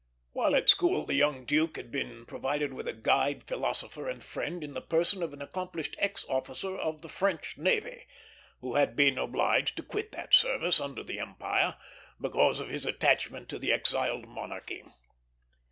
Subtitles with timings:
[0.31, 4.23] While at the school, the young duke had been provided with a guide, philosopher, and
[4.23, 8.07] friend, in the person of an accomplished ex officer of the French navy,
[8.61, 11.77] who had been obliged to quit that service, under the Empire,
[12.19, 14.83] because of his attachment to the exiled monarchy.